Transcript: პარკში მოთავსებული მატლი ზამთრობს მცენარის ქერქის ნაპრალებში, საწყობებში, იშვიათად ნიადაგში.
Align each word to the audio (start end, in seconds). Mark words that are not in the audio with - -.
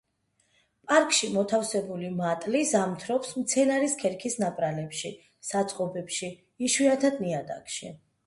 პარკში 0.91 1.27
მოთავსებული 1.33 2.07
მატლი 2.21 2.61
ზამთრობს 2.69 3.35
მცენარის 3.41 3.93
ქერქის 4.01 4.39
ნაპრალებში, 4.45 5.13
საწყობებში, 5.51 6.31
იშვიათად 6.69 7.23
ნიადაგში. 7.27 7.93